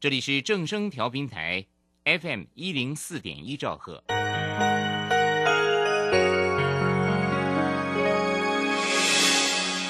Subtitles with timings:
[0.00, 1.66] 这里是正声调频台
[2.04, 4.04] FM 一零四点一兆赫。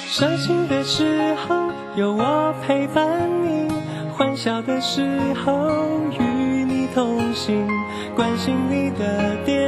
[0.07, 3.69] 伤心的时候有我陪伴你，
[4.11, 7.69] 欢笑的时候与你同行，
[8.17, 9.68] 关心你的点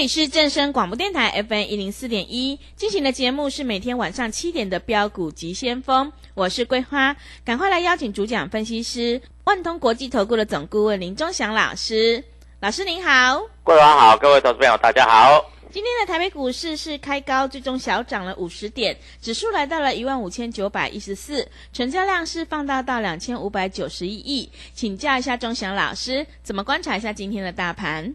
[0.00, 12.24] 里是正声广播电台 FM 一零四点一进行的节目是每天晚上七点的标股急先锋，我是桂花，赶快来邀请主讲分析师万通国际投顾的总顾问林忠祥老师，
[12.60, 13.42] 老师您好。
[13.62, 15.44] 桂花好，各位投资朋友大家好。
[15.70, 24.50] 今天的台北股市是开高，最终小涨了五十点，指数来到了一万五千九百一十四，成交量是放大到两千五百九十一亿。
[24.72, 28.14] 请教一下钟祥老师，怎么观察一下今天的大盘？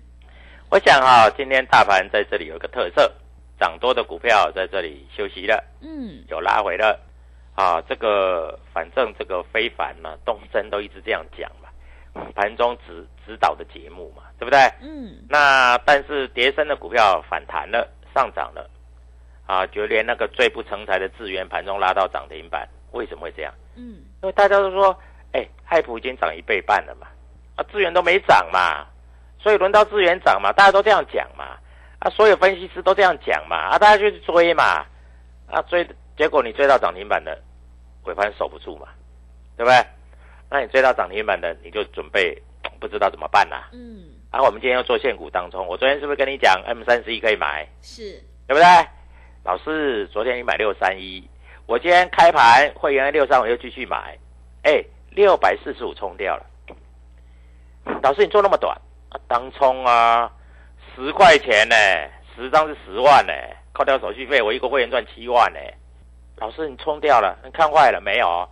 [0.76, 3.10] 我想哈、今天大盘在这里有一个特色，
[3.58, 7.00] 涨多的股票在这里休息了，嗯，有拉回了。
[7.56, 11.70] 啊，这个反正这个非凡嘛，东升都一直这样讲嘛，
[12.36, 14.60] 盘中指指导的节目嘛，对不对？
[14.82, 18.70] 嗯，那但是跌升的股票反弹了，上涨了，
[19.46, 23.54] 啊，就连那个最不成才的智源盘中拉到涨停板，为什么会这样？
[23.78, 25.00] 嗯，因为大家都说，
[25.32, 27.08] 哎，爱普已经涨一倍半了嘛，
[27.56, 28.86] 啊，资源都没涨嘛，
[29.46, 31.56] 所以轮到资源涨嘛，大家都这样讲嘛，
[32.00, 34.84] 啊，所有分析师都这样讲嘛，啊，大家就去追嘛，
[35.46, 37.40] 啊，追，结果你追到涨停板的，
[38.06, 38.88] 尾盘守不住嘛，
[39.56, 39.86] 对不对？
[40.50, 42.42] 那你追到涨停板的，你就准备
[42.82, 48.64] 不知道怎么办啦、嗯，然、后我们今天要做限股当中，我昨天是不是跟你讲 M 三十一可以买，是，对不对？
[49.44, 51.30] 老师，昨天你买六三一，
[51.68, 54.18] 我今天开盘会员六三我又继续买，
[54.64, 56.46] 哎，六百四十五冲掉了。
[58.02, 58.82] 老师，你做那么短啊？
[59.28, 60.32] 当冲啊，
[60.96, 61.76] 十块钱呢，
[62.36, 63.34] 十张是十万呢，
[63.74, 65.60] 扣掉手续费，我一个会员赚七万呢。
[66.38, 68.48] 老师，你冲掉了，你看坏了没有？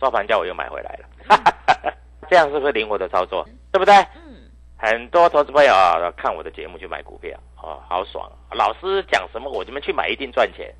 [0.00, 1.94] 收盘价我又买回来了，
[2.28, 3.46] 这样是不是灵活的操作？
[3.70, 3.94] 对不对？
[4.16, 10.74] 嗯，很多投资朋友啊，看我的节目去买股票，哦，好爽、老师讲什么，我这边去买一定赚钱。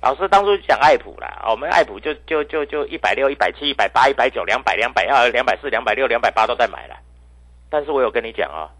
[0.00, 6.94] 老师当初讲爱普啦，啊我们爱普就就就就一百六、一百七、一百八、一百九、两百、两百二、两百四、两百六、两百八都在买了。
[7.68, 8.70] 但是我有跟你讲啊，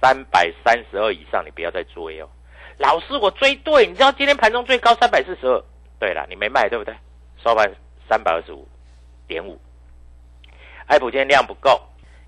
[0.00, 2.28] 三百三十二以上你不要再追哦。
[2.78, 5.64] 老师，我追对，你知道今天盘中最高三百四十二，
[5.98, 6.94] 对了，你没卖对不对？
[7.42, 7.68] 收盘
[8.08, 8.66] 三百二十五
[9.26, 9.58] 点五。
[10.86, 11.80] 爱普今天量不够，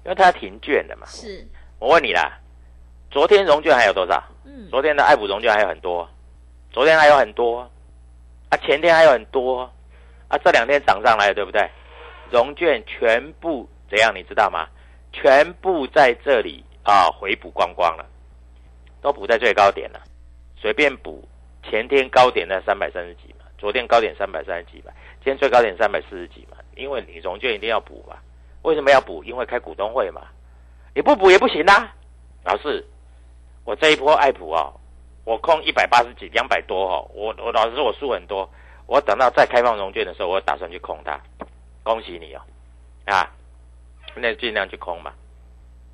[0.04, 1.06] 因为它停券了嘛。
[1.06, 1.46] 是，
[1.78, 2.38] 我问你啦，
[3.10, 4.22] 昨天融券还有多少？
[4.44, 6.08] 嗯，昨天的爱普融券还有很多，
[6.70, 7.60] 昨天还有很多，
[8.50, 9.70] 啊，前天还有很多，
[10.28, 11.68] 啊，这两天涨上来了，对不对？
[12.30, 14.68] 融券全部怎样，你知道吗？
[15.12, 18.06] 全部在这里啊回补光光了，
[19.00, 20.00] 都补在最高点了，
[20.56, 21.26] 随便补。
[21.62, 28.16] 前天高点在三百三十几嘛，昨天高点三百三十几嘛，今天最高点三百四十几嘛，因为你融券一定要补嘛。
[28.62, 29.22] 为什么要补？
[29.24, 30.22] 因为开股东会嘛，
[30.94, 31.94] 你不补也不行啦、
[32.44, 32.82] 老师，
[33.64, 34.72] 我这一波爱普哦，
[35.24, 38.48] 我空一百八十几、两百多哦，我我老实说我输很多，
[38.86, 41.20] 我等到再开放融券的时候，我打算去空它，
[41.82, 42.40] 恭喜你哦，
[43.04, 43.30] 啊，
[44.16, 45.12] 那尽量去空嘛。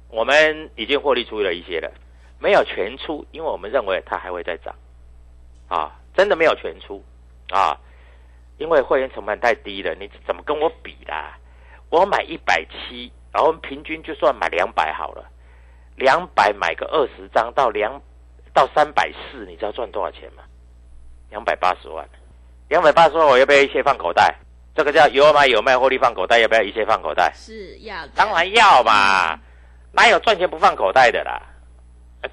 [0.09, 1.93] 我们已经获利出了一些了，
[2.39, 4.75] 没有全出，因为我们认为它还会再涨，
[5.69, 7.03] 啊，真的没有全出
[7.51, 7.77] 啊，
[8.59, 11.37] 因为会员成本太低了，你怎么跟我比啦？
[11.91, 15.25] 我买一百七，然后平均就算买两百好了。
[15.97, 18.01] 两百买个二十张到两
[18.53, 20.43] 到三百四，你知道赚多少钱吗？
[21.31, 22.07] 两百八十万，
[22.69, 24.37] 两百八十万我要不要一切放口袋？
[24.77, 27.33] 这个叫有买有卖，获利放口袋，要不要一切放口袋？
[27.35, 29.41] 是要的，当然要嘛，
[29.93, 31.41] 哪有赚钱不放口袋的啦？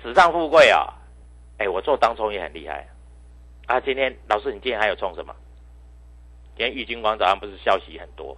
[0.01, 0.93] 纸上富贵啊！
[1.59, 2.85] 哎，我做当冲也很厉害
[3.67, 3.79] 啊！
[3.79, 5.33] 今天老师，你今天还有冲什么？
[6.57, 8.35] 今天玉金光早上不是消息很多，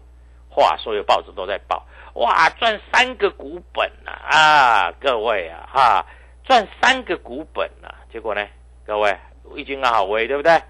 [0.49, 4.91] 话所有报纸都在报，哇，赚三个股本呐啊！
[4.99, 6.05] 各位啊哈，
[6.43, 7.89] 赚三个股本呐！
[8.11, 8.45] 结果呢，
[8.85, 9.17] 各位
[9.55, 10.61] 玉金刚好威，对不对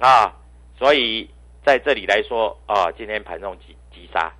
[0.00, 0.34] 啊？
[0.76, 1.30] 所以
[1.64, 4.30] 在这里来说啊，今天盘中急急杀，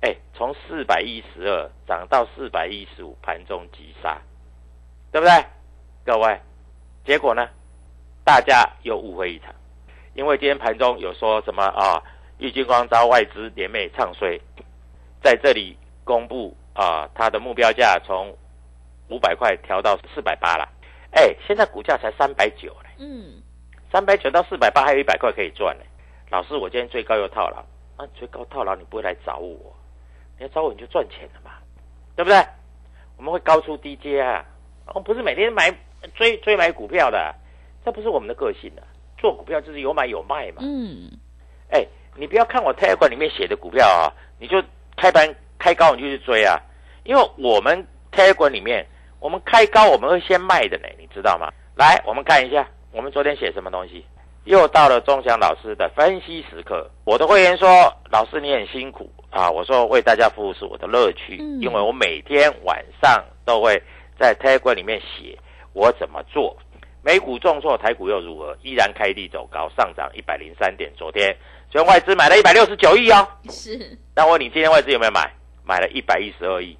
[0.00, 4.18] 哎，从四百一十二涨到四百一十五，盘中急杀。
[5.12, 5.44] 对不对，
[6.06, 6.40] 各位？
[7.04, 7.46] 结果呢？
[8.24, 9.54] 大家又误会一场，
[10.14, 12.02] 因为今天盘中有说什么啊？
[12.38, 14.40] 郁金光招外资联袂唱衰，
[15.22, 18.34] 在这里公布啊，它的目标价从
[19.08, 20.66] 五百块调到四百八了。
[21.10, 22.90] 哎，现在股价才三百九嘞。
[22.98, 23.42] 嗯，
[23.92, 25.84] 三百九到四百八还有一百块可以赚呢。
[26.30, 27.58] 老师，我今天最高又套牢，
[27.96, 29.74] 啊，最高套牢你不会来找我，
[30.38, 31.50] 你要找我你就赚钱了嘛，
[32.14, 32.38] 对不对？
[33.16, 34.44] 我们会高出低阶啊。
[34.94, 35.70] 我不是每天买
[36.14, 37.34] 追追买股票的，
[37.84, 38.82] 这不是我们的个性的。
[39.18, 40.62] 做股票就是有买有卖嘛。
[40.62, 41.10] 嗯，
[41.70, 41.84] 哎，
[42.14, 44.62] 你不要看我 Telegram 里面写的股票啊，你就
[44.96, 45.28] 开盘
[45.58, 46.58] 开高你就去追啊。
[47.04, 48.86] 因为我们 Telegram 里面，
[49.18, 51.52] 我们开高我们会先卖的呢，你知道吗？
[51.74, 54.06] 来，我们看一下，我们昨天写什么东西？
[54.44, 56.90] 又到了钟祥老师的分析时刻。
[57.04, 57.68] 我的会员说
[58.10, 63.80] ：“老师你很辛苦啊。”我说：“为大家服务是我的乐趣，因为我每天晚上都会。”
[64.20, 65.34] 在 Telegram 里面写
[65.72, 66.54] 我怎么做，
[67.02, 68.54] 美股重挫，台股又如何？
[68.62, 70.92] 依然开低走高，上涨一百零三点。
[70.94, 71.34] 昨天，
[71.70, 73.26] 昨天外资买了一百六十九亿哦。
[73.48, 73.98] 是。
[74.14, 75.32] 那我问你，今天外资有没有买？
[75.64, 76.76] 买了一百一十二亿。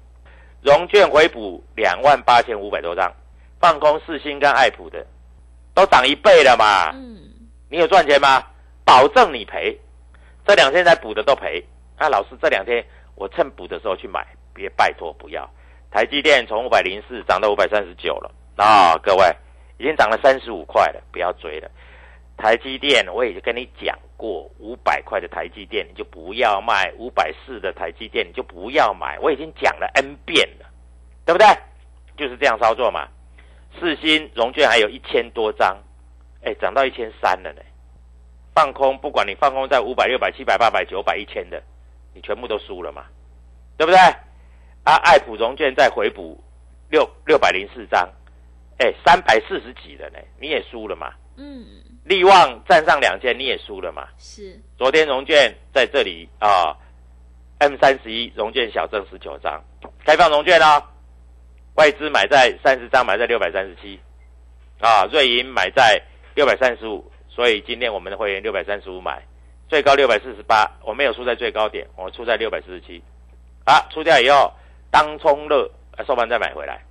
[0.61, 3.11] 融券回补两万八千五百多张，
[3.59, 5.03] 放空四星跟爱普的，
[5.73, 6.91] 都涨一倍了嘛。
[6.93, 7.20] 嗯。
[7.71, 8.43] 你有赚钱吗？
[8.83, 9.79] 保证你赔。
[10.45, 11.63] 这两天在补的都赔。
[11.95, 12.85] 啊，老师，这两天
[13.15, 15.49] 我趁补的时候去买，别拜托不要。
[15.89, 18.97] 台积电从五百零四涨到五百三十九了啊！
[19.01, 19.25] 各位，
[19.77, 21.71] 已经涨了三十五块了，不要追了。
[22.35, 29.17] 台积电我已经跟你讲过，五百块的台积电你就不要卖，五百四的台积电你就不要买。
[29.19, 30.65] 我已经讲了 N 遍了，
[31.25, 31.47] 对不对？
[32.17, 33.07] 就是这样操作嘛。
[33.79, 35.77] 四星融券还有一千多张，
[36.43, 37.61] 哎，涨到一千三了呢。
[38.53, 41.63] 放空，不管你放空在五百、六百、七百、八百、九百、一千的，
[42.13, 43.05] 你全部都输了嘛，
[43.77, 43.97] 对不对？
[44.83, 46.43] 啊，爱普融券再回补
[46.89, 48.09] 六六百零四张，
[48.79, 51.13] 哎，三百四十几了呢，你也输了嘛？
[51.37, 51.63] 嗯，
[52.03, 54.07] 利旺站上两千，你也输了嘛？
[54.17, 54.59] 是。
[54.77, 56.75] 昨天融券在这里啊
[57.59, 59.63] ，M 三十一融券小增十九张，
[60.03, 60.83] 开放融券哦，
[61.75, 63.97] 外资买在三十张，买在六百三十七，
[64.81, 66.01] 啊，瑞银买在
[66.35, 69.21] 六百三十五，所以今天我们的会员六百三十五买，
[69.67, 73.03] 最高六百四十八，我没有出在最高点，我出在六百四十七，
[73.65, 74.53] 啊，出掉以后。
[74.93, 75.71] 当冲热，
[76.05, 76.83] 收盘再买回来，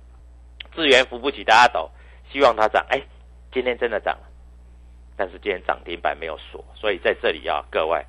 [0.73, 1.87] 资源扶不起大家抖，
[2.31, 2.83] 希望它涨。
[2.89, 2.99] 哎，
[3.53, 4.23] 今天真的涨了，
[5.15, 8.03] 但是今天涨停板没有锁，所以在这里啊，各位，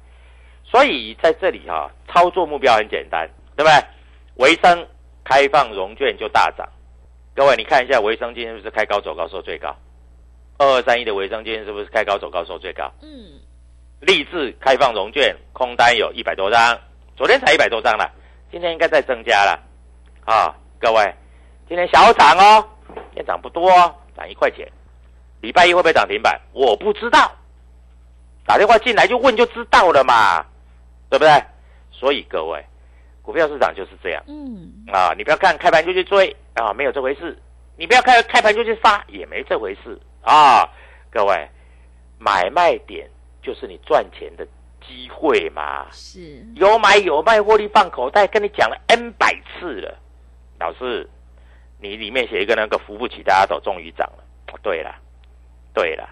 [0.64, 3.85] 所以在这里啊，操作目标很简单，对不对？
[4.37, 4.88] 维生
[5.23, 6.67] 开放融券就大涨，
[7.35, 9.76] 各位你看一下，维生今天是不是开高走高收最高？
[10.62, 12.88] 二二三一的维生今天是不是开高走高收最高？
[13.03, 13.41] 嗯。
[14.00, 16.78] 立志开放融券空单有一百多张，
[17.16, 18.09] 昨天才一百多张了，
[18.50, 19.61] 今天应该再增加了。
[20.25, 21.14] 啊，各位，
[21.69, 22.69] 今天小涨哦，
[23.16, 23.71] 也涨不多，
[24.16, 24.71] 涨一块钱。
[25.40, 26.40] 礼拜一会不会涨停板？
[26.52, 27.33] 我不知道，
[28.47, 30.45] 打电话进来就问就知道了嘛，
[31.11, 31.45] 对不对？
[31.90, 32.64] 所以各位，
[33.21, 34.23] 股票市场就是这样。
[34.28, 34.85] 嗯。
[34.92, 37.37] 啊，你不要看开盘就去追啊，没有这回事。
[37.76, 40.69] 你不要开开盘就去杀，也没这回事啊。
[41.11, 41.49] 各位，
[42.19, 43.09] 买卖点
[43.43, 44.47] 就是你赚钱的。
[44.85, 49.97] 机会嘛，是有买有卖，获利放口袋，跟你讲了 N 百次了。
[50.59, 51.09] 老师，
[51.79, 54.25] 你里面写一个那个扶不起，大家都终于涨了。
[54.61, 54.93] 对了，
[55.73, 56.11] 对了，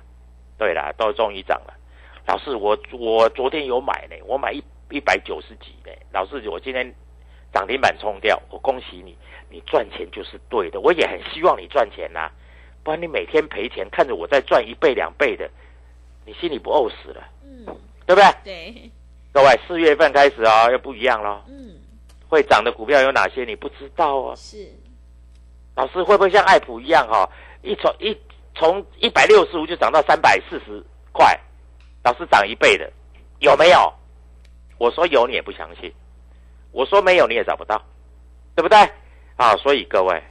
[0.56, 1.74] 对了，都终于涨了。
[2.28, 5.90] 老师，我我昨天有买呢，我买一一百九十几呢。
[6.12, 6.94] 老师，我今天
[7.52, 9.18] 涨停板冲掉，我恭喜你，
[9.50, 10.80] 你赚钱就是对的。
[10.80, 12.30] 我也很希望你赚钱呐，
[12.82, 15.48] 不然你每天赔钱，看着我在赚一倍两倍的，
[16.24, 17.22] 你心里不呕死了？
[17.44, 17.66] 嗯，
[18.06, 18.34] 对不对？
[18.44, 18.90] 对。
[19.32, 21.44] 各位，四月份开始啊，又不一样了。
[21.48, 21.76] 嗯。
[22.28, 23.44] 会涨的股票有哪些？
[23.44, 24.34] 你不知道哦。
[24.36, 24.68] 是，
[25.74, 27.28] 老师会不会像爱普一样哈？
[27.62, 28.16] 一从一
[28.54, 30.82] 从一百六十五就涨到三百四十
[31.12, 31.38] 块，
[32.02, 32.90] 老师涨一倍的，
[33.40, 33.92] 有没有？
[34.78, 35.92] 我说有你也不相信，
[36.72, 37.80] 我说没有你也找不到，
[38.54, 38.78] 对不对？
[39.36, 40.22] 啊，所以各位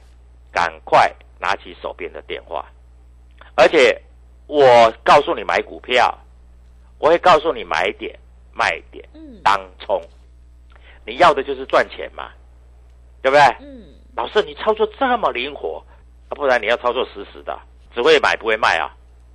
[0.52, 2.66] 赶快拿起手边的电话，
[3.56, 4.00] 而且
[4.46, 6.16] 我告诉你买股票，
[6.98, 8.16] 我会告诉你买点、
[8.52, 10.00] 卖点、嗯当冲。
[11.06, 12.30] 你要的就是赚钱嘛，
[13.22, 13.42] 对不对？
[13.60, 15.82] 嗯老师，你操作这么灵活，
[16.28, 17.58] 啊、不然你要操作死死的，
[17.94, 18.94] 只会买不会卖啊，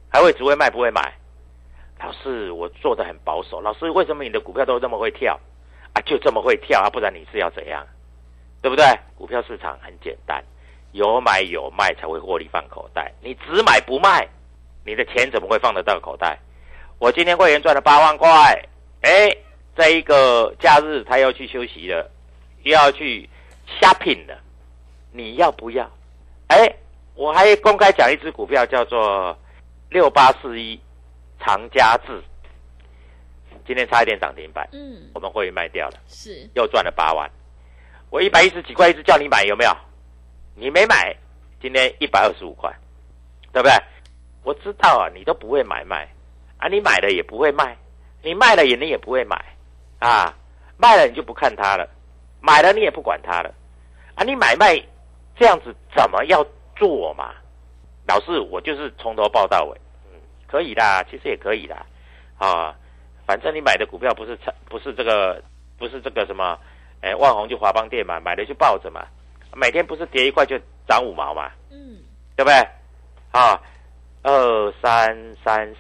[0.10, 1.14] 还会只会卖不会买。
[2.00, 3.60] 老师，我做的很保守。
[3.62, 5.40] 老师，为什么你的股票都这么会跳
[5.94, 6.02] 啊？
[6.06, 6.90] 就这么会跳啊？
[6.90, 7.88] 不然你是要怎样？
[8.62, 8.86] 对不对？
[9.18, 10.44] 股票市场很简单，
[10.96, 13.12] 有买有卖才会获利放口袋。
[13.22, 14.26] 你只买不卖，
[14.86, 16.40] 你的钱怎么会放得到口袋？
[17.00, 18.28] 我今天会员赚了八万块，
[19.02, 19.30] 哎，
[19.76, 22.10] 这一个假日他要去休息了，
[22.64, 23.30] 又要去
[23.82, 24.40] shopping 了，
[25.12, 25.86] 你要不要？
[26.48, 26.74] 哎，
[27.14, 29.38] 我还公开讲一只股票叫做
[29.90, 30.80] 六八四一
[31.42, 32.24] 长家智，
[33.68, 37.30] 今天差一点涨停板，嗯我们会员卖掉了，是又赚了八万。
[38.10, 39.76] 我一百一十几块一直叫你买，有没有？
[40.56, 41.16] 你没买，
[41.62, 42.74] 今天一百二十五块，
[43.52, 43.74] 对不对？
[44.44, 46.08] 我知道啊，你都不会买卖
[46.58, 47.78] 啊，你买了也不会卖，
[48.22, 49.44] 你卖了也你也不会买
[50.00, 50.34] 啊，
[50.78, 51.90] 卖了你就不看它了，
[52.42, 53.54] 买了你也不管它了
[54.16, 54.82] 啊，你买卖
[55.36, 56.46] 这样子怎么要
[56.76, 57.34] 做嘛？
[58.08, 61.86] 老师，我就是从头报到尾，嗯，可以啦，其实也可以啦，
[62.38, 62.76] 啊，
[63.26, 64.38] 反正你买的股票不是
[64.70, 65.44] 不是这个
[65.78, 66.58] 不是这个什么，
[67.02, 69.08] 哎，万红就华邦店嘛，买了就抱着嘛，
[69.56, 72.04] 每天不是跌一块就涨五毛嘛，嗯。
[72.38, 72.68] 对不对？
[73.32, 73.62] 啊，
[74.24, 75.78] 二三三四，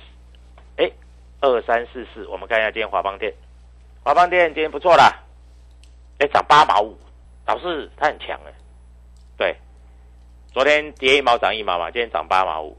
[0.77, 0.89] 哎，
[1.41, 3.33] 二三四四，我们看一下今天华邦店，
[4.03, 5.21] 华邦店今天不错啦，
[6.19, 6.97] 哎，涨八毛五，
[7.45, 8.53] 老师他很强哎，
[9.37, 9.57] 对，
[10.53, 12.77] 昨天跌一毛涨一毛嘛，今天涨八毛五，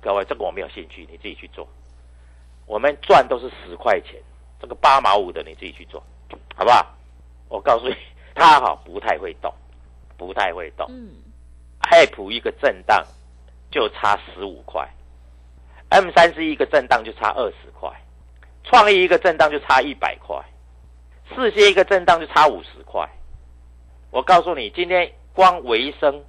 [0.00, 1.68] 各位这个我没有兴趣，你自己去做，
[2.66, 4.20] 我们赚都是十块钱，
[4.60, 6.02] 这个八毛五的你自己去做，
[6.56, 6.84] 好不好？
[7.48, 7.94] 我告诉你，
[8.34, 9.54] 他好不太会动，
[10.16, 10.86] 不太会动。
[10.90, 11.10] 嗯
[11.90, 13.04] 爱普一个震荡
[13.70, 14.88] 就差十五块
[15.90, 17.90] ，M 三十一个震荡就差二十块，
[18.64, 20.42] 创意一个震荡就差一百块，
[21.34, 23.06] 世界一个震荡就差五十块。
[24.10, 26.24] 我告诉你，今天光维生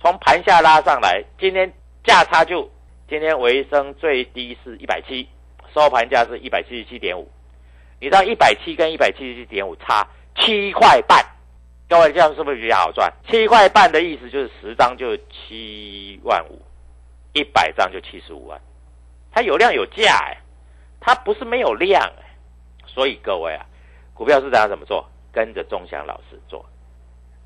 [0.00, 1.70] 从盘下拉上来，今天
[2.02, 2.70] 价差就
[3.10, 5.28] 今天维生最低是一百七，
[5.74, 7.30] 收盘价是一百七十七点五。
[8.00, 11.22] 你知道一百七跟一百七十七点五差七块半。
[11.88, 13.10] 各位这样是不是比较好赚？
[13.26, 16.60] 七块半的意思就是十张就七万五，
[17.32, 18.60] 一百张就七十五万。
[19.32, 20.36] 它有量有价哎，
[21.00, 22.36] 它不是没有量哎。
[22.86, 23.64] 所以各位啊，
[24.12, 25.08] 股票市场怎么做？
[25.32, 26.64] 跟着钟祥老师做。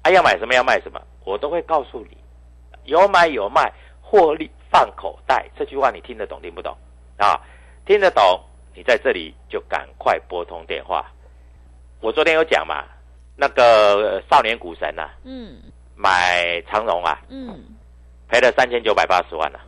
[0.02, 2.16] 啊，要买什么要卖什么，我都会告诉你。
[2.84, 5.48] 有买有卖，获利放口袋。
[5.56, 6.76] 这句话你听得懂听不懂？
[7.16, 7.40] 啊，
[7.86, 8.40] 听得懂，
[8.74, 11.12] 你在这里就赶快拨通电话。
[12.00, 12.84] 我昨天有讲嘛，
[13.36, 15.56] 那个少年股神呐、啊，嗯
[15.96, 17.60] 买长荣啊，嗯
[18.28, 19.60] 赔了三千九百八十万了、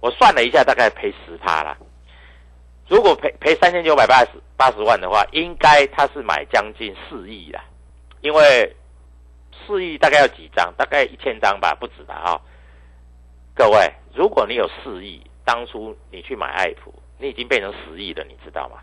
[0.00, 1.76] 我算了一下，大概赔十趴啦。
[2.88, 7.64] 如果赔赔三千九百八十八十万的话，应该他是买将近四亿啦，
[8.20, 8.74] 因为
[9.52, 10.74] 四亿大概要几张？
[10.76, 12.40] 大概一千张吧，不止吧啊、
[13.54, 18.78] 各位，如果你有四亿，当初你去买爱普，你已经变成十亿了，你知道吗？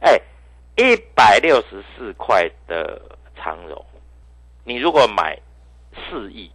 [0.00, 0.20] 哎，
[0.76, 3.00] 一百六十四块的
[3.42, 3.84] 长荣，
[4.64, 5.38] 你如果买
[5.94, 6.50] 四亿，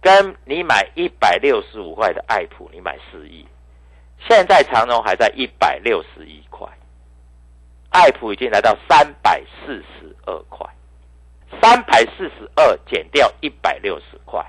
[0.00, 3.46] 跟你买一百六十五块的爱普，你买四亿，
[4.28, 6.68] 现在长荣还在一百六十一块，
[7.90, 10.66] 爱普已经来到三百四十二块，
[11.60, 14.44] 三百四十二减掉一百六十块，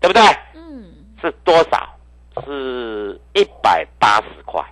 [0.00, 0.22] 对不对？
[0.54, 1.98] 嗯是多少？
[2.44, 4.64] 是一百八十块，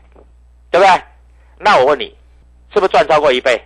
[0.70, 1.02] 对不对？
[1.58, 2.16] 那我问你，
[2.72, 3.60] 是不是赚超过一倍？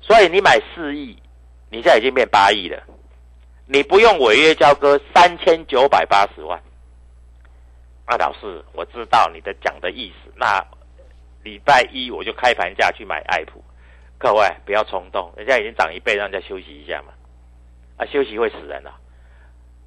[0.00, 1.19] 所以你买四亿，
[1.70, 2.82] 你现在已经变八亿了，
[3.66, 6.60] 你不用违约交割三千九百八十万。
[8.06, 10.32] 那，老师，我知道你的讲的意思。
[10.34, 10.60] 那
[11.44, 13.62] 礼拜一我就开盘价去买爱普，
[14.18, 17.12] 各位不要冲动，人家已经涨一倍，让人家休息一下嘛。
[17.96, 18.92] 啊，休息会死人的、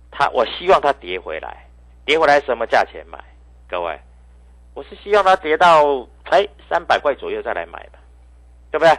[0.09, 1.67] 他我希望它跌回来，
[2.05, 3.19] 跌回来什么价钱买？
[3.67, 3.99] 各位，
[4.73, 7.99] 我是希望它跌到哎三百块左右再来买嘛，
[8.71, 8.97] 对不对？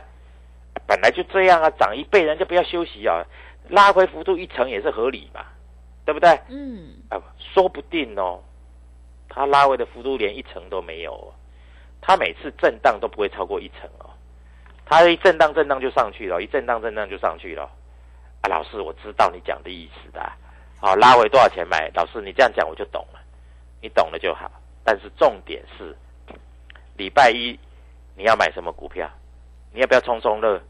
[0.86, 3.24] 本来就这样啊，涨一倍，人家不要休息啊，
[3.68, 5.44] 拉回幅度一成也是合理嘛，
[6.04, 6.38] 对不对？
[6.48, 8.42] 嗯啊，说不定哦，
[9.28, 11.34] 它拉回的幅度连一成都没有、哦，
[12.00, 14.10] 它每次震荡都不会超过一成哦，
[14.84, 17.62] 它一震荡震荡就上去了，一震荡震荡就上去了。
[18.42, 20.36] 啊，老师，我知道你讲的意思的、啊，
[20.78, 21.90] 好，拉回多少钱买？
[21.94, 23.20] 老师，你这样讲我就懂了，
[23.80, 24.50] 你懂了就好。
[24.84, 25.96] 但是重点是，
[26.98, 27.58] 礼拜一
[28.14, 29.08] 你要买什么股票？
[29.72, 30.60] 你要不要冲冲乐？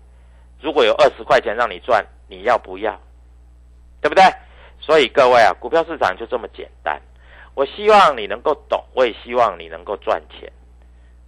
[0.65, 2.99] 如果有二十块钱让你赚，你要不要？
[4.01, 4.25] 对不对？
[4.81, 6.99] 所以各位啊，股票市场就这么简单。
[7.55, 10.51] 我希望你能够懂，我也希望你能够赚钱。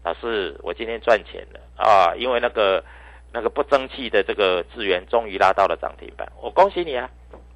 [0.02, 2.82] 老师，我今天赚钱了，啊，因为那个
[3.30, 7.10] 那个不争气的这个资源终于拉到了涨停板，我恭喜你啊！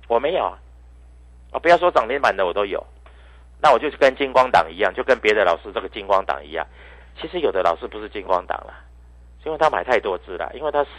[0.06, 0.58] 我没有啊，
[1.52, 2.86] 啊，不要说涨停板的我都有，
[3.62, 6.66] 那我就跟金光党一样，就跟别的老师这个金光党一样。
[7.18, 8.74] 其实有的老师不是金光党了，
[9.46, 10.90] 因为他买太多只了，因为他死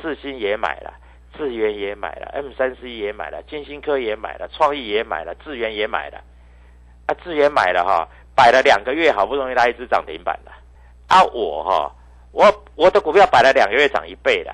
[0.00, 0.94] 四星也买了，
[1.36, 6.22] 智源也买了，M 三 C 也买了，金星科也买了，创意也买了，智源也买了，
[7.06, 10.52] 啊，智源买了哈，摆了两个月，好不容易拉一只涨停板了，
[11.08, 11.94] 啊，我哈，
[12.32, 14.52] 我我的股票摆了两个月涨一倍了，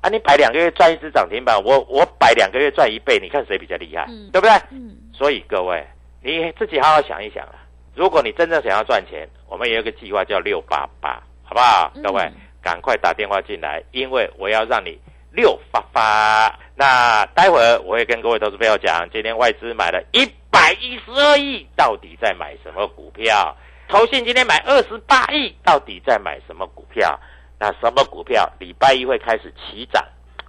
[0.00, 4.52] 啊，你摆两个月赚一只涨停板，我我摆两个月赚一倍，你看谁比较厉害，嗯对不对？
[4.70, 5.86] 嗯，所以各位，
[6.22, 7.54] 你自己好好想一想啊。
[7.94, 11.90] 如果你真正想要赚钱，我们有一个计划叫六八八，好不好？
[11.96, 12.30] 嗯各位，
[12.68, 14.98] 赶快打电话进来，因为我要让你
[15.32, 16.54] 六发发。
[16.74, 23.56] 那待会儿我会跟各位投资朋友讲，今天外资买了一百一十二亿，到底在买什么股票？
[23.88, 27.18] 投信今天买二十八亿，到底在买什么股票？
[27.58, 30.04] 那什么股票礼拜一会开始起涨？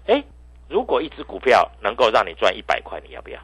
[0.07, 0.21] 哎，
[0.67, 3.39] 如果一只股票能够让你赚一百块，你要不要？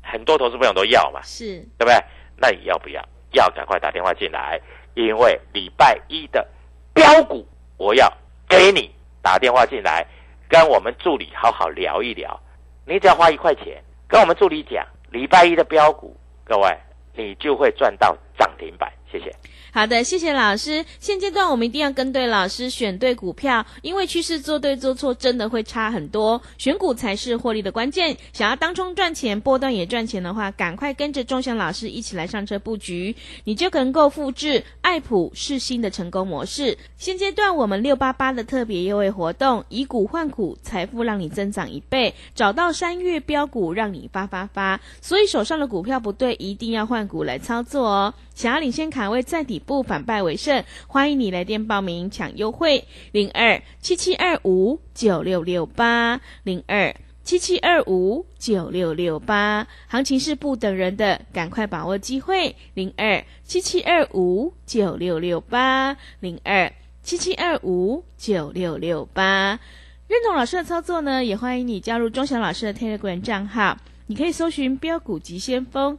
[0.00, 1.94] 很多投资朋友都要嘛，是，对不对？
[2.36, 3.02] 那你要不要？
[3.32, 4.60] 要赶快打电话进来，
[4.94, 6.46] 因为礼拜一的
[6.94, 7.44] 标股
[7.76, 8.12] 我要
[8.48, 8.90] 给你
[9.22, 10.06] 打电话进来，
[10.48, 12.38] 跟我们助理好好聊一聊。
[12.84, 16.76] 你只要花一块钱跟我们助理讲，礼拜一的标股，各位
[17.14, 18.92] 你就会赚到涨停板。
[19.10, 19.34] 谢谢。
[19.72, 20.84] 好的，谢谢老师。
[20.98, 28.16] 现阶段我们一定要跟对老师，选对股票，因为趋势做对做错真的会差很多，选股才是获利的关键。
[28.32, 36.78] 想要当冲赚钱，波段也赚钱的话，赶快跟着钟祥老师一起来上车布局，你就能够复制爱普世新的成功模式。
[36.96, 44.80] 现阶段我们六八八的特别优惠活动，以股换股，财富让你增长一倍，找到三月标股让你发发发。
[45.02, 48.14] 所以手上的股票不对，一定要换股来操作哦。
[48.34, 59.66] 想要领先卡位在底部反败为胜，欢迎你来电报名抢优惠，零二七七二五九六六八零二七七二五九六六八。
[59.88, 69.60] 行情是不等人的，赶快把握机会，零二七七二五九六六八零二七七二五九六六八。
[70.08, 75.98] 认同老师的操作呢，也欢迎你加入钟祥老师的 Telegram 账号，你可以搜寻“标股急先锋”。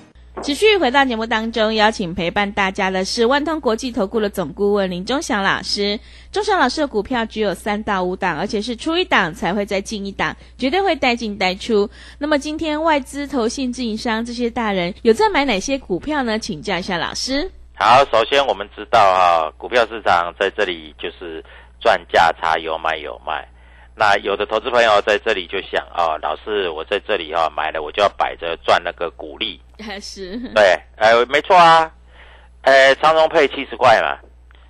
[0.43, 5.99] 持续回到节目当中，邀请陪伴大家的是万通国际投顾的总顾问林忠祥老师。
[6.31, 11.87] 忠祥老师的股票只有三到五档，而且是出一档才会再进一档，绝对会带进带出。
[12.17, 16.39] 那么今天外资、投信、自营商这些大人有在买哪些股票呢？
[16.39, 17.51] 请教一下老师。
[17.75, 21.45] 好，首先我们知道啊、股票市场在这里就是
[21.79, 23.47] 赚价差，有买有卖。
[24.01, 29.61] 那有的投资朋友在这里就想哦，老师，我在这里哈、买了，我就要摆着赚那个股利。
[30.01, 31.91] 是，对，呃，没错啊，
[32.63, 34.17] 呃，长荣配七十块嘛，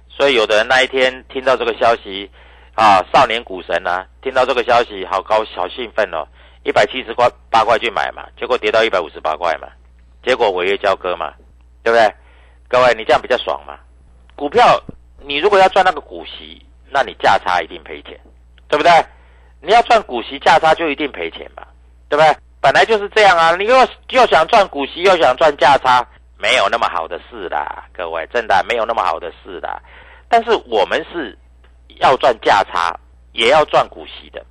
[0.09, 2.29] 所以有的人那一天听到这个消息，
[2.75, 6.27] 啊，少年股神啊，听到这个消息，好高，好兴奋哦，
[6.65, 9.69] 一百七十块八块去买嘛，结果跌到一百五十八块嘛，
[10.25, 11.33] 结果违约交割嘛，
[11.83, 12.13] 对不对？
[12.67, 13.79] 各位，你这样比较爽嘛？
[14.35, 14.77] 股票
[15.21, 18.19] 你如果要赚那个股息，那你价差一定赔钱，
[18.67, 18.91] 对不对？
[19.61, 21.63] 你要赚股息价差就一定赔钱嘛，
[22.09, 22.35] 对不对？
[22.59, 23.75] 本来就是这样啊，你又
[24.09, 26.05] 又想赚股息，又想赚价差，
[26.37, 29.81] 没有那么好的事啦，各位，真的没有那么好的事啦。
[30.29, 31.37] 但是我们是
[31.99, 32.95] 要赚价差，
[33.33, 34.45] 也要赚股息的，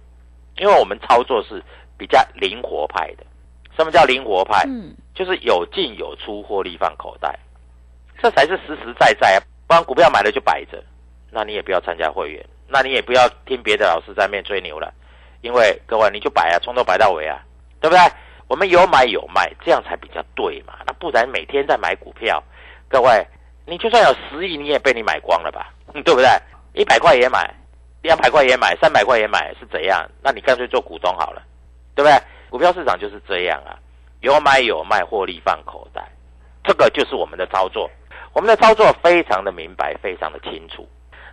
[0.57, 1.63] 因为我们操作是
[1.97, 3.25] 比较灵活派的。
[3.77, 4.65] 什么叫灵活派？
[4.67, 7.39] 嗯，就是有进有出，获利放口袋，
[8.21, 9.39] 这才是实实在在啊。
[9.67, 10.83] 不然股票买了就摆着，
[11.31, 14.93] 那你也不要参加会员，那你也不要听别的老师在面吹牛了，
[15.41, 17.41] 因为各位你就摆啊，从头摆到尾啊，
[17.81, 18.03] 对不对？
[18.49, 20.75] 我们有买有卖，这样才比较对嘛。
[20.87, 22.43] 那不然每天在买股票，
[22.89, 23.27] 各位，
[23.65, 26.29] 你就算有十亿，你也被你买光了吧，对不对？
[26.73, 27.49] 一百块也买，
[28.03, 30.05] 两百块也买，三百块也买，是怎样？
[30.23, 31.43] 那你干脆做股东好了，
[31.95, 32.21] 对不对？
[32.51, 33.79] 股票市场就是这样啊，
[34.21, 36.03] 有买有卖，获利放口袋，
[36.65, 37.89] 这个就是我们的操作。
[38.33, 40.89] 我们的操作非常的明白，非常的清楚。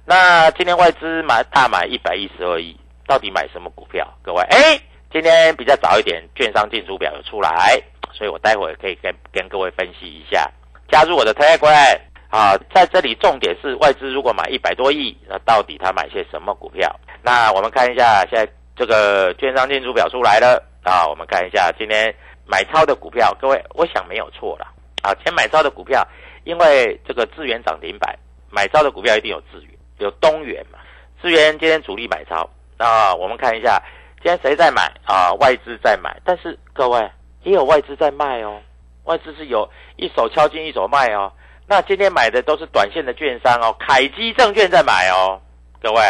[0.05, 2.75] 那今天外资买大买一百一十二亿，
[3.07, 4.05] 到底买什么股票？
[4.21, 4.77] 各位，哎，
[5.11, 10.51] 今天比较早一点，券商进出表有出来，所以我待会可以跟跟各位分析一下。
[10.89, 16.93] 加入我的 tagram 啊，在这里重点是外资如果买一百多亿，那到底他买些什么股票？
[17.23, 22.13] 那我们看一下，现在这个券商进出表出来了啊，我们看一下今天
[22.45, 24.67] 买超的股票，各位，我想没有错了
[25.01, 26.05] 啊，前买超的股票，
[26.43, 28.13] 因为这个资源涨停板，
[28.49, 29.77] 买超的股票一定有资源。
[29.99, 30.77] 有东元嘛？
[31.19, 33.81] 资源今天主力买超，那我们看一下，
[34.21, 35.33] 今天谁在买啊？
[35.39, 37.09] 外资在买，但是各位
[37.43, 38.61] 也有外资在卖哦。
[39.05, 41.31] 外资是有一手敲进一手卖哦。
[41.65, 45.41] 那今天买的都是短线的券商哦，凯基证券在买哦。
[45.81, 46.01] 各位，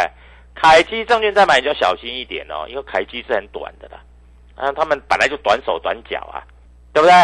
[0.54, 4.00] 凯基证券在买你就小心一点哦，因为凯基是很短的啦，
[4.56, 6.44] 啊，他们本来就短手短脚啊，
[6.92, 7.14] 对不对？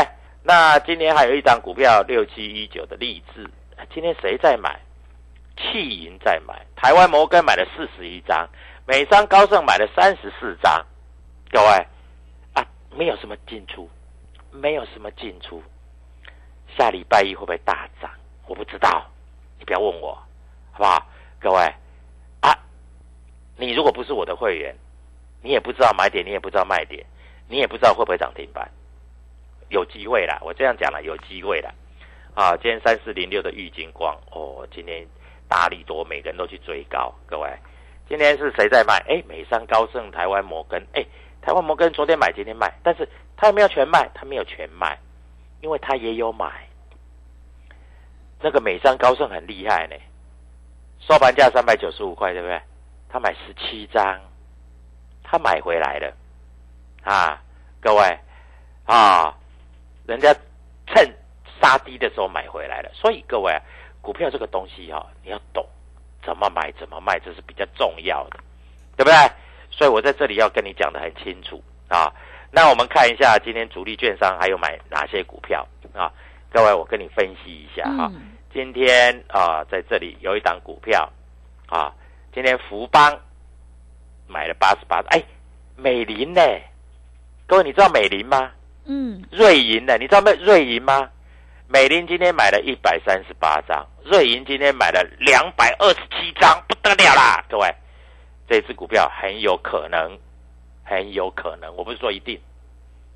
[0.43, 3.49] 那今天还有一张股票六七一九的励志，
[3.93, 4.81] 今天谁在买？
[5.57, 8.49] 弃银在买，台湾摩根买了四十一张，
[8.87, 10.85] 美商高盛买了三十四张，
[11.51, 11.87] 各位
[12.53, 13.89] 啊，没有什么进出，
[14.51, 15.63] 没有什么进出，
[16.77, 18.11] 下礼拜一会不会大涨？
[18.47, 19.07] 我不知道，
[19.59, 20.15] 你不要问我，
[20.73, 21.07] 好不好？
[21.41, 21.75] 各位
[22.41, 22.55] 啊，
[23.57, 24.77] 你如果不是我的会员，
[25.41, 27.07] 你也不知道买点，你也不知道卖点，
[27.49, 28.71] 你也不知道会不会涨停板，
[29.71, 31.73] 有机会啦，我这样讲了，有机会啦。
[32.35, 35.07] 啊，今天三四零六的玉金光哦，今天。
[35.47, 37.15] 大力多，每个人都去追高。
[37.27, 37.51] 各位，
[38.09, 38.95] 今天是谁在卖？
[39.09, 40.85] 哎，美商高盛、台湾摩根。
[40.93, 41.05] 哎，
[41.41, 44.99] 台湾摩根昨天买，今天卖，但是他没有全卖，他没有全卖，
[45.61, 46.69] 因为他也有买。
[48.41, 49.97] 那个美商高盛很厉害呢，
[51.01, 52.61] 收盘价三百九十五块，对不对？
[53.09, 54.21] 他买十七张，
[55.23, 56.13] 他买回来了
[57.05, 57.43] 啊！
[57.81, 58.19] 各位
[58.85, 59.35] 啊，
[60.07, 60.35] 人家
[60.87, 61.11] 趁
[61.61, 63.53] 杀低的时候买回来了，所以各位。
[64.03, 65.67] 股票这个东西哈，你要懂
[66.25, 68.39] 怎么买怎么卖，这是比较重要的，
[68.97, 69.15] 对不对？
[69.71, 72.13] 所以我在这里要跟你讲的很清楚啊。
[72.51, 76.13] 那我们看一下今天主力券商还有买哪些股票啊？
[76.53, 78.11] 各位，我跟你分析一下哈。
[78.53, 81.11] 今天啊，在这里有一档股票
[81.67, 81.93] 啊，
[82.33, 83.19] 今天福邦
[84.29, 85.21] 买了八十八，哎，
[85.77, 86.41] 美林呢？
[87.49, 88.53] 各位你知道美林吗？
[88.85, 89.25] 嗯。
[89.33, 89.97] 瑞银呢？
[89.99, 91.11] 你知道瑞瑞银吗？
[91.67, 97.43] 美林今天买了一百三十八张，瑞银今天买了两百二十七张，不得了啦！
[97.49, 97.75] 各位，
[98.47, 100.17] 这只股票很有可能，
[100.85, 102.39] 很有可能，我不是说一定，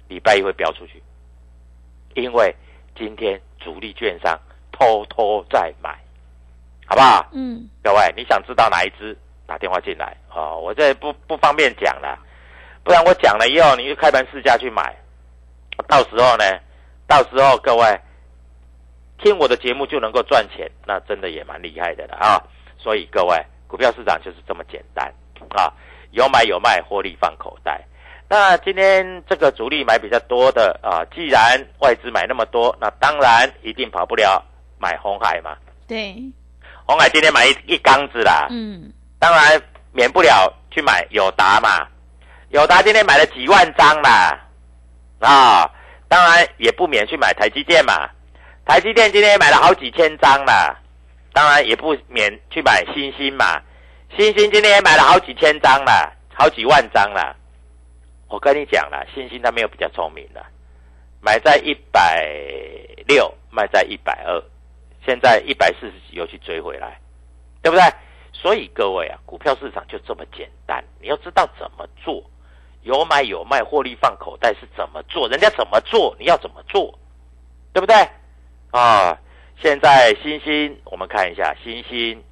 [0.09, 1.03] 礼拜一会飙出去，
[2.15, 2.55] 因为
[2.97, 4.37] 今天主力券商
[4.73, 5.91] 偷偷在买，
[6.87, 7.29] 好不好？
[7.33, 9.17] 嗯，各位，你想知道哪一只？
[9.47, 12.19] 打电话进来哦，我这不不方便讲了，
[12.83, 14.97] 不然我讲了以后，你就开盘试价去买，
[15.87, 16.45] 到时候呢，
[17.07, 18.01] 到时候各位。
[19.23, 22.41] 听我的节目就能够赚钱，那真的也蛮厉害的了啊！
[22.79, 25.13] 所以各位，股票市场就是这么简单
[25.51, 25.73] 啊，
[26.13, 27.85] 有买有卖，获利放口袋。
[28.29, 34.41] 那今天这个主力买比较多的啊，既然外资买那么多，那当然一定跑不了
[34.79, 35.57] 买红海嘛。
[35.87, 36.15] 对，
[36.87, 39.61] 红海今天买一一缸子啦，嗯，当然
[39.93, 41.89] 免不了去买友达嘛。
[42.51, 44.39] 友达今天买了几万张啦，
[45.21, 45.71] 啊，
[46.07, 48.09] 当然也不免去买台积电嘛。
[48.69, 50.79] 台积电今天也买了好几千张了，
[51.33, 53.63] 当然也不免去买星星嘛。
[54.15, 57.35] 星星今天也买了好几千张了，好几万张了。
[58.29, 60.45] 我跟你讲了，星星他没有比较聪明的，
[61.23, 62.23] 买在一百
[63.07, 64.39] 六，卖在一百二，
[65.03, 67.01] 现在一百四十几又去追回来，
[67.63, 67.83] 对不对？
[68.35, 72.23] 所以各位啊，股票市场就这么简单，你要知道怎么做，
[72.83, 76.99] 有买有卖，获利放口袋是怎么做，人家怎么做，你要怎么做，
[77.73, 77.97] 对不对？
[78.71, 79.19] 啊，
[79.61, 82.23] 现在星星，我们看一下星星，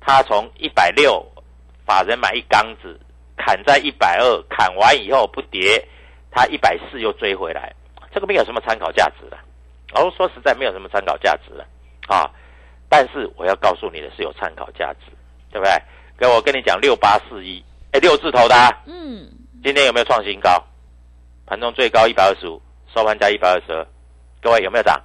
[0.00, 1.24] 它从一百六，
[1.86, 2.98] 法人买一缸子，
[3.36, 5.86] 砍在一百二，砍完以后不跌，
[6.30, 7.72] 它一百四又追回来，
[8.12, 9.38] 这个没有什么参考价值的。
[9.94, 11.64] 哦，说实在没有什么参考价值了
[12.08, 12.30] 啊。
[12.88, 15.12] 但是我要告诉你的是有参考价值，
[15.52, 15.72] 对不对？
[16.16, 17.62] 跟我跟你讲六八四一，
[17.92, 18.54] 哎，六字头的，
[18.86, 19.30] 嗯，
[19.62, 20.64] 今天有没有创新高？
[21.46, 22.60] 盘中最高一百二十五，
[22.92, 23.86] 收盘价一百二十二，
[24.42, 25.00] 各位有没有涨？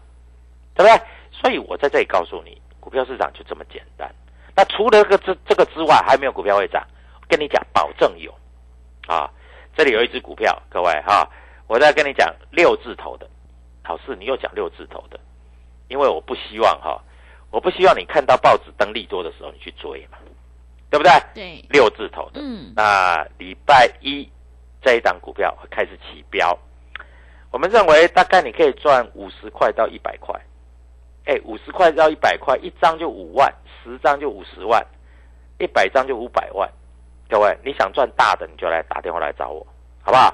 [0.76, 1.02] 对不对？
[1.32, 4.10] 所以我在这里告诉你，股票市场就这么简单。
[4.56, 6.86] 那除了个这这个之外，还没有股票会涨。
[7.28, 8.32] 跟你讲，保证有
[9.08, 9.32] 啊！
[9.76, 11.28] 这里有一只股票，各位哈，
[11.66, 13.28] 我在跟你讲六字头的。
[13.86, 15.20] 老师，你又讲六字头的，
[15.88, 17.02] 因为我不希望哈，
[17.50, 20.20] 我不希望你看到报纸登利多的时候你去追嘛，
[20.92, 21.12] 对不对？
[21.34, 22.40] 对，六字头的。
[22.40, 22.72] 嗯。
[22.76, 24.30] 那礼拜一
[24.84, 26.56] 这一档股票开始起标，
[27.50, 30.40] 我们认为大概你可以赚五十块到一百块。
[31.26, 34.86] 哎，五十块到一百块，一张就五万，十张就五十万，
[35.58, 36.70] 一百张就五百万。
[37.30, 39.66] 各位，你想赚大的，你就来打电话来找我，
[40.02, 40.34] 好不好？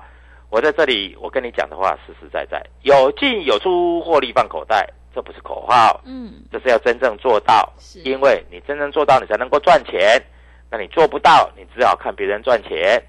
[0.49, 7.71] 我在这里，我跟你讲的话实实在在，有进有出，获利放口袋，这不是口号，嗯，这是要真正做到。
[7.77, 10.19] 是因为你真正做到，你才能够赚钱。
[10.71, 13.01] 那你做不到，你只好看别人赚钱。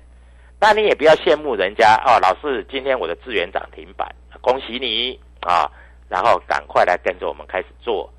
[0.61, 4.07] 那你也不要羡慕人家哦，老师，今天我的资源涨停板，
[4.43, 5.71] 恭喜你啊！
[6.11, 8.13] 然后赶快来跟着我们开始做。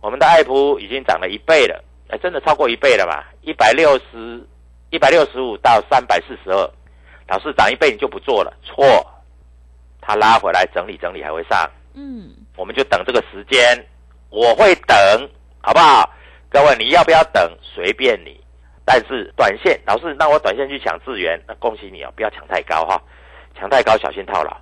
[0.00, 3.24] 我们的爱普已经涨了一倍了，哎，真的超过一倍了嘛？
[3.42, 4.46] 一百六十，
[4.90, 6.70] 一百六十五到三百四十二。
[7.26, 9.04] 老师涨一倍你就不做了，错，
[10.00, 11.68] 它拉回来整理整理还会上。
[11.94, 13.84] 嗯，我们就等这个时间，
[14.30, 14.96] 我会等，
[15.60, 16.08] 好不好？
[16.48, 17.58] 各位，你要不要等？
[17.60, 18.40] 随便你。
[18.84, 23.02] 但是短线，老师，那我短线去抢资源，那恭喜你哦，不要抢太高哈，
[23.54, 24.56] 抢太高小心套牢。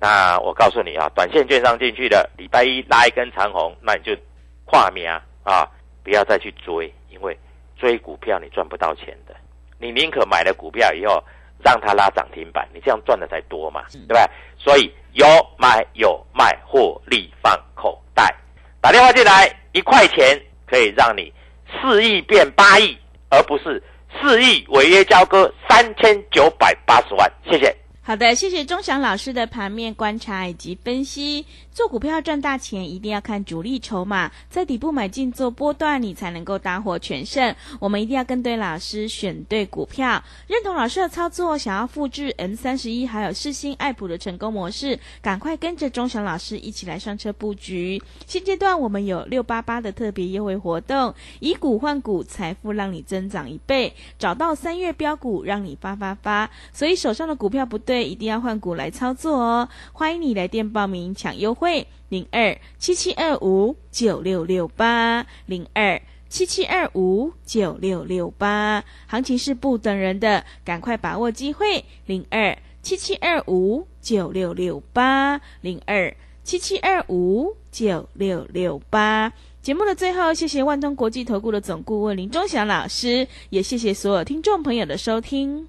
[0.00, 4.16] 那我告诉你啊，短线券商进去的，礼拜一拉一根长红，那你就
[4.64, 5.06] 跨名
[5.42, 5.68] 啊，
[6.02, 7.38] 不要再去追，因为
[7.76, 9.36] 追股票你赚不到钱的，
[9.78, 11.22] 你宁可买了股票以后
[11.62, 14.26] 让它拉涨停板，你这样赚的才多嘛，对吧？
[14.56, 15.26] 所以有
[15.58, 18.34] 买有卖，获利放口袋。
[18.80, 21.30] 打电话进来，一块钱可以让你
[21.70, 22.96] 四亿变八亿，
[23.28, 23.82] 而不是
[24.18, 27.30] 四亿违约交割三千九百八十万。
[27.44, 27.76] 谢谢。
[28.10, 31.46] 好的，谢谢钟祥老师的盘面观察以及分析。
[31.72, 37.54] 做股票赚大钱，一定要看主力筹码，在底部买进做波段，你才能够大获全胜。
[37.78, 48.02] 我们一定要跟对老师，选对股票，认同老师的操作，想要复制 M 三十一还有世星爱普的成功模式，赶快跟着钟祥老师一起来上车布局。
[48.26, 56.50] 现阶段我们有六八八的特别优惠活动，以股换股，财富让你增长一倍，找到三月标股，让你发发发。
[56.72, 59.68] 所以手上的股票不对，一定要换股来操作哦。
[59.92, 61.86] 欢迎你来电报名抢优惠。
[62.08, 71.84] 零二七七二五九六六八零二七七二五九六六八，行情是不等人的，赶快把握机会。
[72.06, 79.32] 零二七七二五九六六八零二七七二五九六六八。
[79.62, 85.68] 节目的最后，谢谢万通国际投顾的总顾问林忠祥老师，也谢谢所有听众朋友的收听。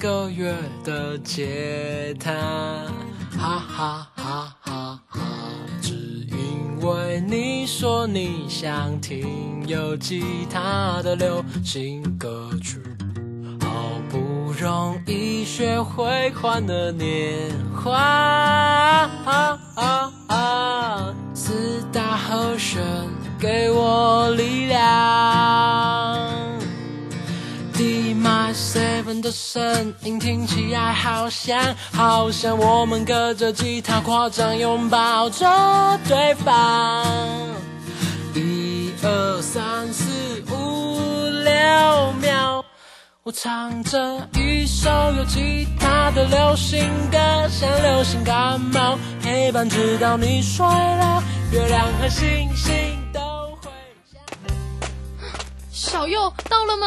[0.00, 1.46] 个月的吉
[2.18, 2.32] 他，
[3.38, 5.20] 哈哈哈哈哈！
[5.82, 12.80] 只因为你说你想听有吉他的流行歌曲，
[13.60, 19.06] 好不容易学会换了年华，
[21.34, 22.82] 四大和弦
[23.38, 26.29] 给我力量。
[28.72, 37.04] Seven 的声音听起来好像，好像我们隔着吉他夸张拥抱着对方。
[38.32, 42.64] 一二三四五六秒，
[43.24, 52.72] 我唱着一首有吉他的流行歌，像流行感冒，黑板直到你睡了，月亮和星星
[53.12, 53.20] 都
[53.60, 53.72] 会。
[55.72, 56.86] 小右到了吗？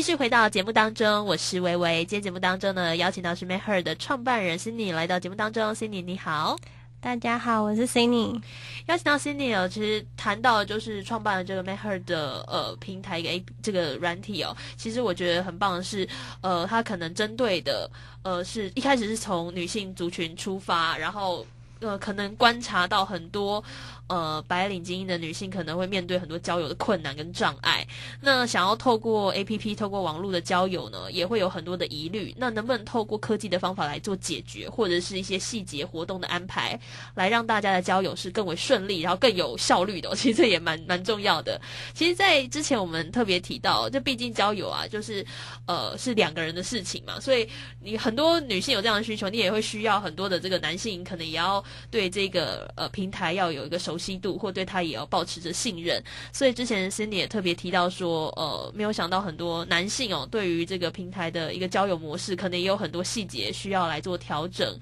[0.00, 2.02] 继续回到节目当中，我是维维。
[2.06, 5.74] 今天节目当中呢，邀请到是 Maher 的创办人 Cindy 来到节目当中。
[5.74, 6.56] Cindy 你好，
[7.02, 8.40] 大家好，我是 Cindy。
[8.86, 16.08] 邀请到 Cindy 哦，其实谈到就是创办了这个 Maher 的呃平台一个 A 这个软体哦，其实我觉得很棒的是，
[16.40, 17.90] 呃，它可能针对的
[18.22, 21.46] 呃是一开始是从女性族群出发，然后
[21.80, 23.62] 呃可能观察到很多。
[24.10, 27.86] 呃，白领精英的女性可能会面对很多交友的困难跟障碍。
[28.20, 32.34] 那想要透过 A P P、透过网络的交友呢，也会有很多的疑虑。
[32.36, 36.76] 那能不能透过科技的方法来做解决，或者是一些细节活动的安排，
[37.14, 40.12] 来让大家的交友是更为顺利，然后更有效率的？
[40.18, 41.60] 其实这也蛮蛮重要的。
[41.94, 45.24] 其实，在之前我们特别提到，就毕竟交友啊，就是
[45.66, 47.48] 呃是两个人的事情嘛，所以
[47.80, 53.99] 你很多女性有这样的需求，你也会需要很多的这个男性，可能也要对这个呃平台要有一个熟。
[54.00, 64.80] 悉度或对他也要保持着信任，所以之前 Cindy 也特别提到说，呃，没有想到很多男性哦，对于这个平台的一个交友模式，可能也有很多细节需要来做调整。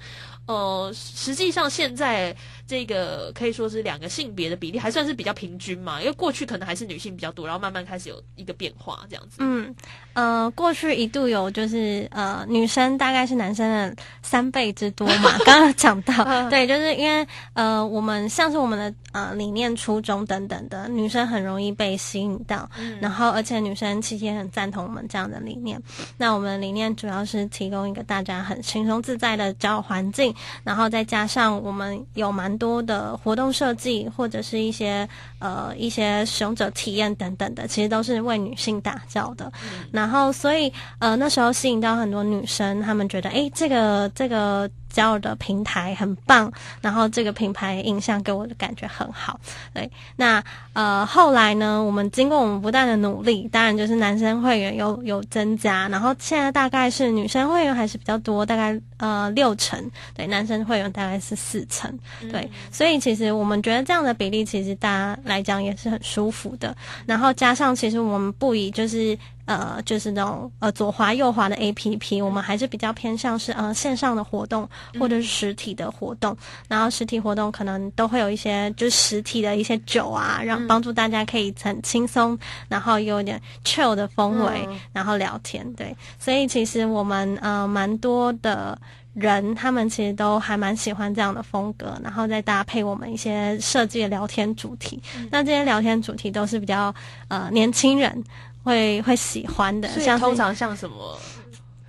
[0.48, 2.34] 呃，实际上现在
[2.66, 9.36] 这个可以说是两个性别的比例还算是比较平均嘛，因为过去可能还是女性比较多，然后慢慢开始有一个变化这样子。
[9.40, 9.74] 嗯，
[10.14, 15.36] 呃，过去一度有就是呃，女生大概是男生的三倍之多嘛。
[15.44, 22.66] 刚刚讲到， 对，就是因为呃，我们像是我们的呃理念、初衷等等的，女生很容易被吸引到，
[23.00, 25.78] 然后而且女生其实也很赞同我们这样的理念。
[26.16, 30.34] 那我们的理念主要是提供一个大家很轻松自在的交友环境。
[30.64, 39.52] 然后再加上我们有蛮多的活动设计，或者是一些呃一些使用者体验等等的，其实都是为女性打造的。
[39.92, 44.70] 然后所以呃那时候吸引到很多女生，她们觉得哎这个这个。
[44.88, 49.38] 交友的平台很棒，然后这个品牌印象给我的感觉很好。
[49.72, 59.78] 对，那呃后来呢，我们经过我们不断的努力，当然就是男生会员有有增加，然后现在大概是女生会员还是比较多，大概呃六成，
[60.14, 61.96] 对，男生会员大概是四成，
[62.32, 66.76] 对，所以其实我们觉得这样的比例其实大家来讲也是很舒服的。
[67.06, 69.18] 然后加上其实我们不以就是。
[69.48, 74.68] 呃，就是那种呃左滑右滑的 A P P，我们还是比较偏向是呃线上的活动
[75.00, 76.36] 或者是实体的活动，
[76.68, 88.78] 然后实体活动可能都会有一些就是实体的一些酒啊，让帮助大家可以很轻松，然后有点 chill 的氛围，然后聊天，对，所以其实我们呃蛮多的
[89.14, 96.94] 人，他们其实都还蛮喜欢这样的风格，然后再搭配我们一些设计的聊天主题，那这些聊天主题都是比较
[97.28, 98.22] 呃年轻人。
[98.68, 101.18] 会会喜欢的，像通常像什么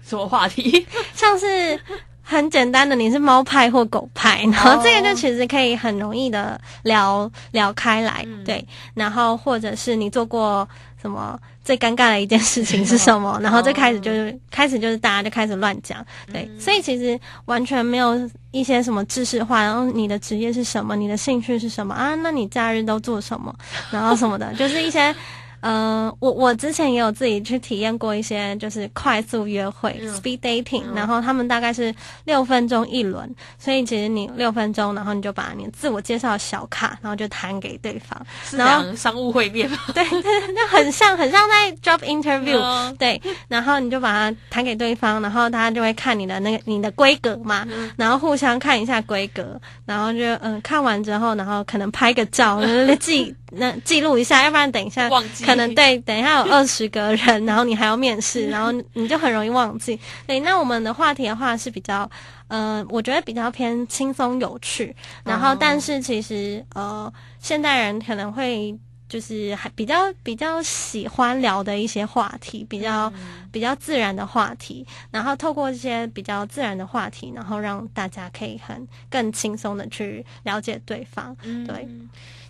[0.02, 1.78] 什么话题， 像是
[2.24, 10.68] 很简单的，你是猫派或狗派，然后这个就其实可以很容易的聊聊开来，对，然后或者是你做过
[11.02, 18.18] 什么最尴尬的一件事情是什么， 然后最开始就是开始就是大家就开始乱讲，对，所以其实完全没有
[18.52, 22.16] 一些什么知识化，然后你的职业是什么，你的兴趣是什么啊？
[22.16, 23.54] 那你假日都做什么？
[23.92, 25.14] 然后什么的，就是一些。
[25.62, 31.94] 呃，我我之前也有自己去体验过一些，就是快速约会 （speed dating），然后他们大概是
[32.26, 38.20] 六分钟一轮，所以其实你六分钟，然后你就把你自我介绍小卡，然后就弹给对方，
[38.52, 40.22] 然后商务会面对对，
[40.54, 47.68] 那很像很像在 job interview，对，然后你就把它弹给对方，然后他就会看你的那个你的规格嘛，
[47.98, 52.62] 然后互相看一下规格，然后就嗯看完之后，然后可能拍个照，
[53.00, 55.10] 记那记录一下，要不然等一下
[55.50, 60.00] 可能对，等一下有二十个人，然后你还要面试， 然后你就很容易忘记。
[60.28, 62.10] 对，那我们的话题的话是比较，
[62.48, 68.78] 呃，我觉得比较偏轻松有趣，然后但是其实呃，现代人可能会
[69.08, 73.12] 就是还比较比较喜欢聊的一些话题，比较
[73.52, 81.36] 比较自然的话题，然后透过这些比较自然的话题，然后让大家可以很更轻松的去了解对方。
[81.66, 81.88] 对，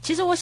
[0.01, 0.35] 其实我。